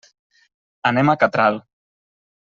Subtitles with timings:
[0.91, 1.59] Anem a Catral.